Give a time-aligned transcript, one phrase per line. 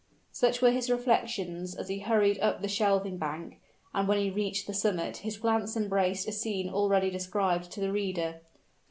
[0.31, 3.61] Such were his reflections as he hurried up the shelving bank:
[3.93, 7.91] and when he reached the summit his glance embraced a scene already described to the
[7.91, 8.41] reader.